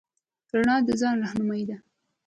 [0.53, 1.77] رڼا د ځای رهنما ده.